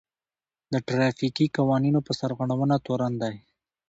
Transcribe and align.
د 0.71 0.73
ټرافيکي 0.87 1.45
قوانينو 1.57 1.99
په 2.07 2.11
سرغړونه 2.19 2.75
تورن 2.85 3.13
دی. 3.23 3.35